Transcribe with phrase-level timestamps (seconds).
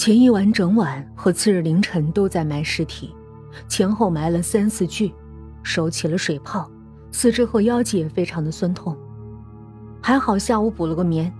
[0.00, 3.14] 前一晚整晚和次日凌晨都在埋尸体，
[3.68, 5.12] 前后埋了三四具，
[5.62, 6.66] 手起了水泡，
[7.12, 8.96] 四肢和腰肌也非常的酸痛。
[10.00, 11.30] 还好下午补了个眠，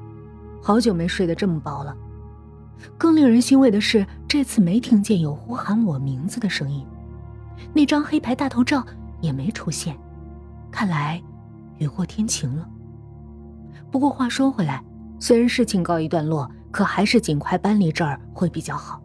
[0.61, 1.96] 好久没睡得这么饱了。
[2.99, 6.87] 更令人欣慰的是，这次没听见有呼喊我名字的声音，
[7.72, 8.85] 那张黑牌大头照
[9.22, 9.97] 也没出现，
[10.71, 11.19] 看来
[11.79, 12.69] 雨过天晴了。
[13.90, 14.85] 不过话说回来，
[15.19, 19.01] 虽然事情告一段落，可还是尽快搬离这儿会比较好，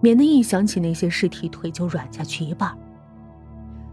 [0.00, 2.76] 免得一想起那些尸体腿就软下去一半。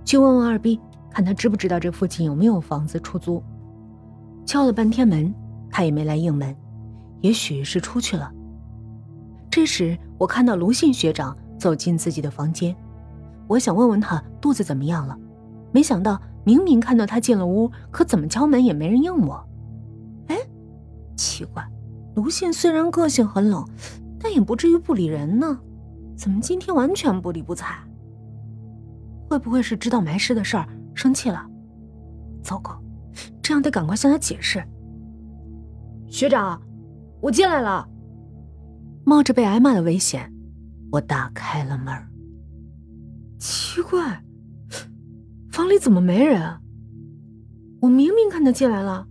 [0.04, 0.80] 去问问二逼，
[1.10, 3.42] 看他知不知道这附近有没有房子出租。
[4.46, 5.34] 敲了半天门，
[5.70, 6.56] 他也没来应门，
[7.22, 8.32] 也许是出去了。
[9.50, 12.76] 这时，我看到卢信学长走进自己的房间，
[13.48, 15.16] 我想问问他肚子怎么样了，
[15.72, 19.48] 没想到明明看到他进了屋，可怎么敲门也没人应我。
[20.28, 20.38] 哎，
[21.16, 21.64] 奇怪，
[22.16, 23.66] 卢信虽然个性很冷，
[24.20, 25.58] 但也不至于不理人呢，
[26.16, 27.76] 怎么今天完全不理不睬？
[29.30, 31.46] 会不会是知道埋尸的事儿生气了？
[32.44, 32.78] 糟糕，
[33.42, 34.62] 这样得赶快向他解释。
[36.08, 36.62] 学长，
[37.22, 37.88] 我进来了。
[39.06, 40.32] 冒着被挨骂的危险，
[40.92, 41.96] 我打开了门。
[43.40, 44.22] 奇怪，
[45.50, 46.60] 房里怎么没人？
[47.80, 49.08] 我明明看他进来了。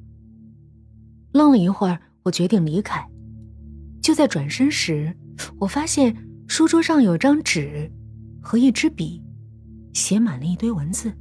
[1.33, 3.05] 愣了一会儿，我决定离开。
[4.03, 5.15] 就在转身时，
[5.59, 6.17] 我发现
[6.49, 7.91] 书桌上有张纸
[8.41, 9.23] 和一支笔，
[9.93, 11.13] 写满了一堆文字。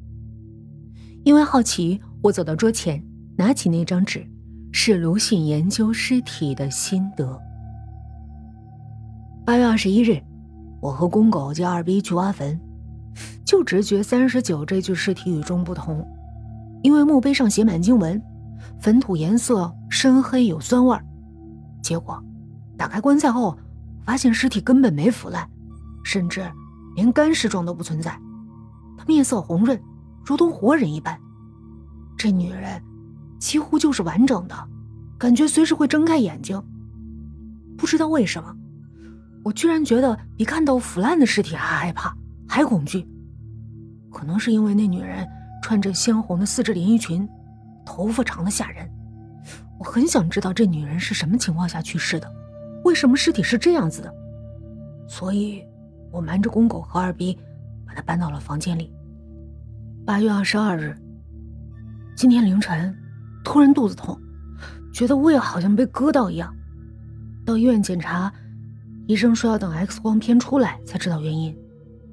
[1.24, 3.04] 因为好奇，我走到桌前，
[3.38, 4.26] 拿起那张纸，
[4.72, 7.40] 是卢信研究尸体的心得。
[9.46, 10.22] 八月二十一日，
[10.82, 12.60] 我和公狗接二逼去挖坟，
[13.44, 16.08] 就直觉三十九这具尸体与众不同，
[16.84, 18.22] 因为墓碑上写满经文，
[18.80, 21.06] 坟土颜色深黑有酸味儿。
[21.82, 22.22] 结果
[22.78, 23.58] 打开棺材后，
[24.06, 25.50] 发现尸体根本没腐烂，
[26.04, 26.46] 甚至
[26.96, 28.12] 连干尸状都不存在，
[28.98, 29.80] 她面色红润，
[30.26, 31.18] 如同活人一般。
[32.18, 32.82] 这女人
[33.40, 34.56] 几乎就是完整的，
[35.18, 36.62] 感觉随时会睁开眼睛。
[37.78, 38.56] 不知道为什么。
[39.42, 42.14] 我居然觉得比看到腐烂的尸体还害怕，
[42.46, 43.08] 还恐惧。
[44.12, 45.26] 可能是因为那女人
[45.62, 47.28] 穿着鲜红的丝质连衣裙，
[47.90, 48.88] 头发长得吓人。
[49.80, 52.32] 我很想知道这女人是什么情况下去世的，
[52.84, 54.14] 为什么尸体是这样子的。
[55.08, 55.64] 所以，
[56.12, 57.36] 我瞒着公狗和二逼，
[57.88, 58.94] 把她搬到了房间里。
[60.06, 60.96] 八月二十二日，
[62.16, 62.96] 今天凌晨，
[63.44, 64.16] 突然肚子痛，
[64.94, 66.56] 觉得胃好像被割到一样，
[67.44, 68.32] 到医院检查。
[69.08, 71.58] 医生说要等 X 光片出来才知道原因，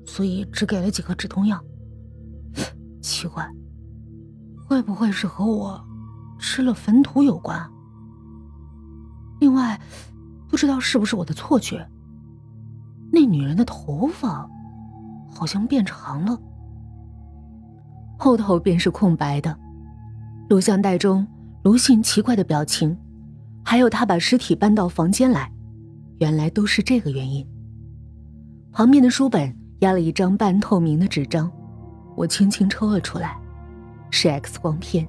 [0.06, 1.62] 所以只给了几颗止痛药。
[3.02, 3.46] 奇怪，
[4.66, 5.80] 会不会是和我
[6.38, 7.64] 吃了坟土有关？
[9.38, 9.80] 另外，
[10.48, 11.86] 不知道是不是我的错觉，
[13.12, 14.48] 那女人的头发
[15.32, 16.36] 好像变长了，
[18.18, 19.56] 后头便是空白的。
[20.48, 21.26] 录像带中
[21.62, 22.96] 卢信奇怪的表情，
[23.64, 25.50] 还有他把尸体搬到房间来。
[26.18, 27.46] 原来都是这个原因。
[28.72, 31.50] 旁边的书本压了一张半透明的纸张，
[32.16, 33.38] 我轻轻抽了出来，
[34.10, 35.06] 是 X 光片。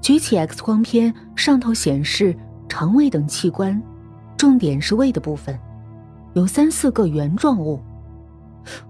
[0.00, 2.36] 举起 X 光片，上头显示
[2.68, 3.82] 肠胃等器官，
[4.36, 5.58] 重点是胃的部分，
[6.34, 7.80] 有三四个圆状物。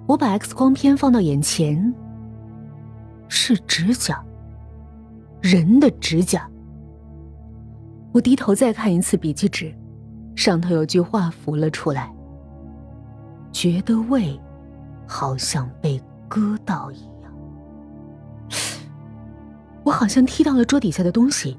[0.06, 1.94] 我把 X 光片放到眼前，
[3.28, 4.22] 是指甲，
[5.40, 6.48] 人的指甲。
[8.12, 9.74] 我低头再看一次笔记纸。
[10.34, 12.10] 上头有句话浮了出来，
[13.52, 14.40] 觉得胃
[15.06, 17.11] 好像被割到一样。
[19.84, 21.58] 我好像踢到了桌底下的东西，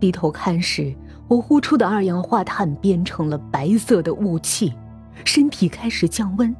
[0.00, 0.94] 低头看时，
[1.28, 4.72] 我呼出的二氧化碳变成了白色的雾气，
[5.24, 6.54] 身体开始降温。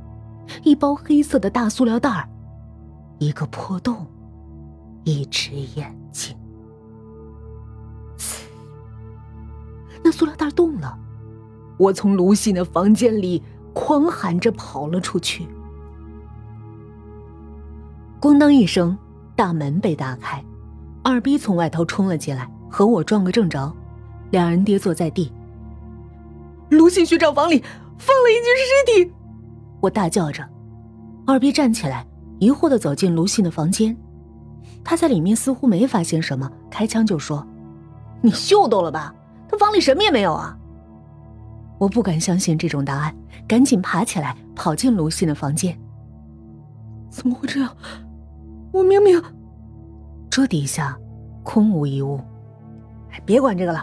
[0.63, 2.29] 一包黑色的大塑料袋儿，
[3.19, 4.07] 一个破洞，
[5.05, 6.37] 一只眼睛。
[10.05, 10.97] 那塑料袋动了。
[11.79, 13.43] 我从卢信的房间里
[13.75, 15.47] 狂喊着跑了出去。
[18.19, 18.97] 咣当一声，
[19.35, 20.43] 大门被打开，
[21.09, 23.73] 二逼从外头冲了进来，和我撞个正着，
[24.33, 25.33] 两人跌坐在地。
[26.71, 27.63] 卢信学长房里
[27.97, 29.15] 放了一具尸体，
[29.81, 30.45] 我大叫着。
[31.25, 32.05] 二逼站起来，
[32.41, 33.97] 疑惑的走进卢信的房间，
[34.83, 37.47] 他在里面似乎没发现什么，开枪就说
[38.21, 39.15] ：“你秀逗了吧？
[39.49, 40.59] 他房里什么也没有啊！”
[41.79, 43.17] 我不敢相信这种答案，
[43.47, 45.79] 赶紧爬起来跑进卢信的房间。
[47.11, 47.71] 怎么会这样？
[48.73, 49.23] 我明明……
[50.37, 50.95] 桌底下
[51.43, 52.21] 空无一物。
[53.25, 53.83] 别管这个了，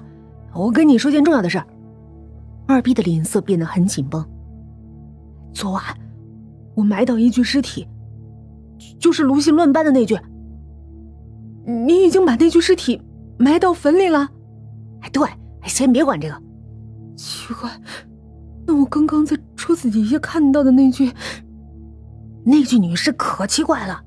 [0.53, 1.59] 我跟你说件重要的事。
[2.67, 4.23] 二逼的脸色变得很紧绷，
[5.51, 5.83] 昨晚
[6.75, 7.87] 我埋到一具尸体，
[8.99, 10.15] 就是卢鑫乱搬的那具。
[11.65, 13.01] 你已经把那具尸体
[13.39, 14.29] 埋到坟里了？
[15.01, 15.27] 哎，对，
[15.63, 16.39] 先别管这个。
[17.15, 17.67] 奇怪，
[18.67, 21.11] 那我刚刚在车子底下看到的那具，
[22.45, 24.03] 那具女尸可奇怪了，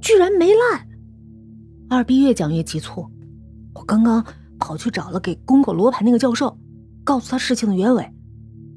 [0.00, 0.85] 居然没烂。
[1.88, 3.08] 二逼越讲越急促，
[3.74, 4.24] 我刚刚
[4.58, 6.56] 跑去找了给公狗罗盘那个教授，
[7.04, 8.06] 告诉他事情的原委。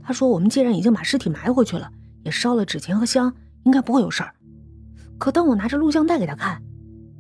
[0.02, 1.90] 他说我们既然已经把尸体埋回去了，
[2.24, 3.34] 也烧了纸钱和香，
[3.64, 4.34] 应该不会有事儿。
[5.18, 6.62] 可当我拿着录像带给他看，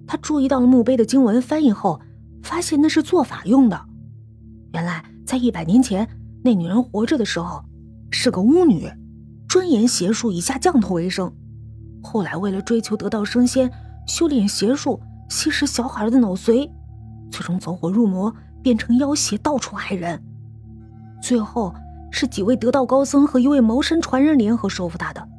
[0.07, 2.00] 他注意到了墓碑的经文翻译后，
[2.44, 3.85] 发现那是做法用的。
[4.74, 6.07] 原来在一百年前。
[6.42, 7.62] 那女人活着的时候
[8.12, 8.89] 是个巫女，
[9.45, 11.30] 专研邪术，以下降头为生。
[12.01, 13.69] 后来为了追求得道升仙，
[14.07, 16.69] 修炼邪术，吸食小孩的脑髓，
[17.31, 20.21] 最终走火入魔，变成妖邪，到处害人。
[21.21, 21.73] 最后
[22.11, 25.29] 是几位得道高僧和一位茅山传人联合收服他的。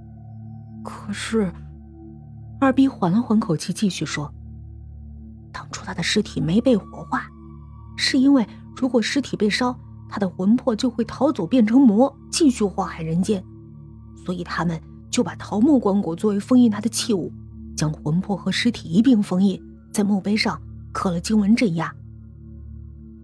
[0.84, 1.52] 可是，
[2.60, 4.32] 二逼缓了缓口气，继续说
[5.52, 7.24] ：“当初他的尸体没被火化，
[7.96, 8.46] 是因为
[8.76, 9.78] 如果尸体被烧。”
[10.12, 13.40] 他的魂魄就会逃走，变成魔，继续祸害人间。
[14.26, 17.32] 所以他们就把桃木棺椁作为封印他的器物，
[17.76, 20.60] 将魂魄和尸体一并封印在墓碑上，
[20.92, 21.92] 刻了经文镇压。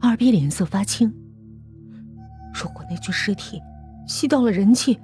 [0.01, 1.13] 二逼脸色发青。
[2.55, 3.61] 如果那具尸体
[4.07, 4.99] 吸到了人气，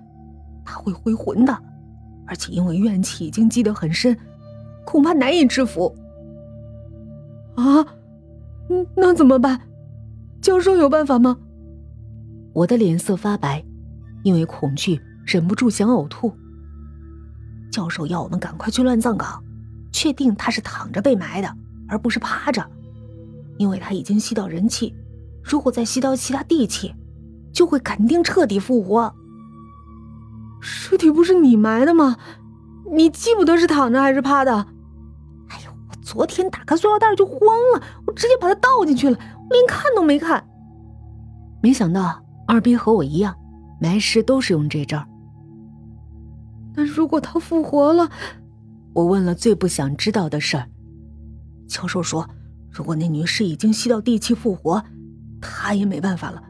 [0.64, 1.56] 他会回魂的，
[2.26, 4.17] 而且因为怨气已经积得很深，
[4.85, 5.94] 恐怕难以制服。
[7.55, 7.85] 啊，
[8.97, 9.61] 那怎么办？
[10.41, 11.37] 教授有办法吗？
[12.53, 13.65] 我的脸色发白，
[14.23, 16.35] 因为恐惧忍不住想呕吐。
[17.70, 19.43] 教授要我们赶快去乱葬岗，
[20.03, 21.57] 确定他是躺着被埋的，
[21.87, 22.69] 而不是趴着，
[23.57, 24.93] 因为他已经吸到人气，
[25.45, 26.93] 如果再吸到其他地气，
[27.53, 29.15] 就会肯定彻底复活。
[30.61, 32.17] 尸体不是你埋的吗？
[32.93, 34.53] 你记不得是躺着还是趴的？
[35.51, 37.39] 哎呦，我昨天打开塑料袋就慌
[37.73, 40.45] 了，我直接把它倒进去了，我连看都没看，
[41.63, 42.21] 没想到。
[42.49, 43.37] 二逼和我一样，
[43.81, 45.07] 埋尸都是用这招。
[46.75, 48.11] 那如果他复活了，
[48.94, 50.69] 我问了最不想知道的事儿。
[51.67, 52.29] 教授说，
[52.71, 54.83] 如果那女士已经吸到地气复活，
[55.41, 56.43] 他也没办法了，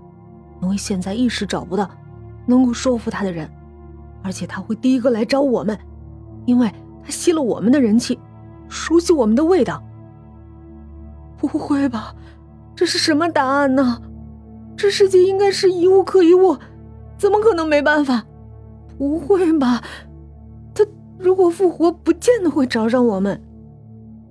[0.61, 1.89] 因为现在一时找不到
[2.47, 3.49] 能够说服他的人，
[4.23, 5.79] 而且他会第一个来找我们，
[6.44, 6.73] 因为
[7.05, 8.19] 他吸了我们的人气，
[8.69, 9.83] 熟悉我们的味道。
[11.37, 12.15] 不会吧，
[12.75, 14.00] 这是什么答案呢？
[14.77, 16.56] 这世界应该是一物克一物，
[17.17, 18.25] 怎么可能没办法？
[18.99, 19.83] 不会吧？
[21.23, 23.41] 如果复活，不见得会找上我们。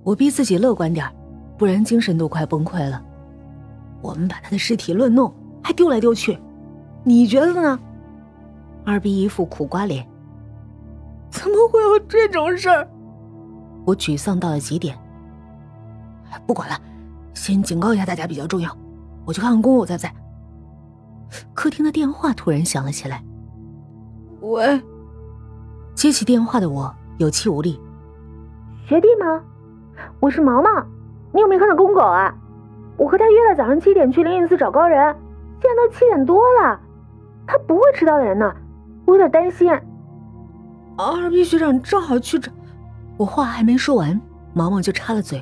[0.04, 1.08] 我逼自己乐观点
[1.56, 3.02] 不然精神都快崩溃了。
[4.02, 6.38] 我们把他的尸体乱弄，还丢来丢去，
[7.02, 7.78] 你觉得呢？
[8.84, 10.06] 二逼一副苦瓜脸。
[11.30, 12.86] 怎么会有这种事儿？
[13.86, 14.98] 我沮丧到了极点。
[16.46, 16.78] 不管了，
[17.32, 18.76] 先警告一下大家比较重要。
[19.24, 20.14] 我去看看公公在不在。
[21.54, 23.24] 客厅的电话突然响了起来。
[24.40, 24.82] 喂，
[25.94, 27.80] 接起电话的我有气无力。
[28.86, 29.40] 学弟吗？
[30.20, 30.68] 我是毛毛，
[31.32, 32.34] 你有没有看到公狗啊？
[32.96, 34.98] 我和他约了早上七点去灵隐寺找高人，
[35.60, 36.78] 现在都七点多了，
[37.46, 38.54] 他不会迟到的人呢，
[39.06, 39.70] 我有点担心。
[40.96, 42.52] 二 B 学长正好去找，
[43.16, 44.20] 我话还没说完，
[44.52, 45.38] 毛毛就插了嘴。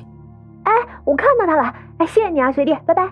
[0.63, 0.71] 哎，
[1.03, 3.11] 我看到他了，哎，谢谢你啊，学弟，拜拜。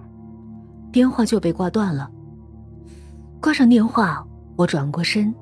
[0.91, 2.09] 电话就被挂断了。
[3.41, 4.25] 挂上电话，
[4.55, 5.33] 我转过身，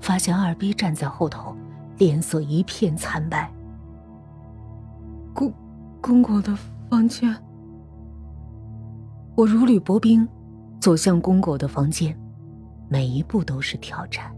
[0.00, 1.56] 发现二逼站在后头，
[1.98, 3.50] 脸色一片惨白。
[5.34, 5.52] 公
[6.00, 6.56] 公公的
[6.90, 7.34] 房间，
[9.36, 10.26] 我如履薄冰，
[10.80, 12.18] 走向公狗的房间，
[12.88, 14.34] 每一步都是挑战，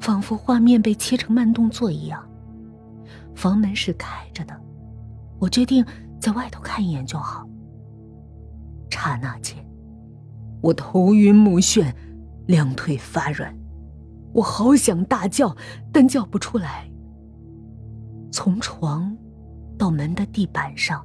[0.00, 2.22] 仿佛画面被切成慢动作一样。
[3.34, 4.54] 房门是开着的，
[5.38, 5.84] 我决定
[6.20, 7.48] 在外头看一眼就好。
[8.90, 9.56] 刹那间。
[10.60, 11.90] 我头晕目眩，
[12.46, 13.56] 两腿发软，
[14.32, 15.56] 我好想大叫，
[15.92, 16.90] 但叫不出来。
[18.32, 19.16] 从床
[19.76, 21.04] 到门的地板上，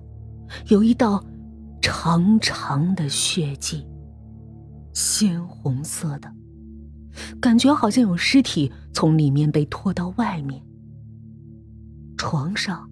[0.67, 1.24] 有一道
[1.82, 3.88] 长长的血迹，
[4.94, 6.32] 鲜红色的，
[7.41, 10.62] 感觉好像有尸体从里面被拖到外面。
[12.17, 12.89] 床上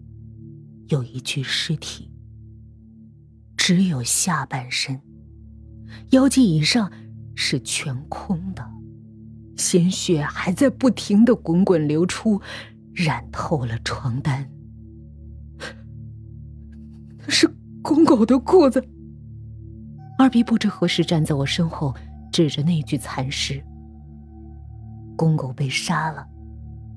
[0.87, 2.11] 有一具尸体，
[3.55, 4.99] 只有下半身。
[6.09, 6.91] 腰际以上
[7.35, 8.67] 是全空的，
[9.57, 12.41] 鲜血还在不停的滚滚流出，
[12.93, 14.49] 染透了床单。
[17.19, 17.49] 那是
[17.81, 18.83] 公狗的裤子。
[20.17, 21.93] 二逼不知何时站在我身后，
[22.31, 23.63] 指着那具残尸。
[25.15, 26.25] 公狗被杀了，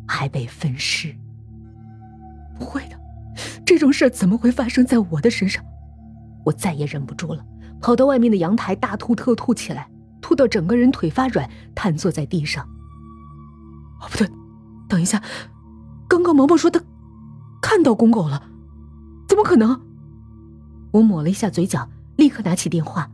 [0.07, 1.15] 还被分尸。
[2.59, 2.99] 不会的，
[3.65, 5.65] 这种事怎么会发生在我的身上？
[6.45, 7.45] 我再也忍不住了，
[7.81, 9.89] 跑到外面的阳台大吐特吐起来，
[10.27, 12.65] 吐到整个人腿发软，瘫坐在地上。
[14.01, 14.29] 哦，不对，
[14.89, 15.23] 等一下，
[16.09, 16.83] 刚刚萌萌说她
[17.63, 18.43] 看到公狗了，
[19.29, 19.81] 怎么可能？
[20.91, 23.09] 我抹了一下嘴角，立刻拿起电话。